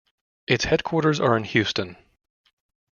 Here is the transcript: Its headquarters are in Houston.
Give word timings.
Its 0.47 0.63
headquarters 0.65 1.19
are 1.19 1.37
in 1.37 1.43
Houston. 1.43 1.95